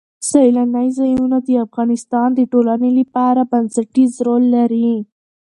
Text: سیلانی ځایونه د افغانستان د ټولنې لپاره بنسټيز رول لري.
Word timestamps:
سیلانی 0.29 0.87
ځایونه 0.97 1.37
د 1.47 1.49
افغانستان 1.65 2.29
د 2.35 2.41
ټولنې 2.51 2.89
لپاره 2.99 3.41
بنسټيز 3.51 4.11
رول 4.27 4.43
لري. 4.57 4.91